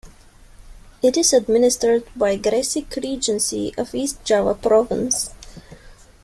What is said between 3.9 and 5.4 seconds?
East Java province.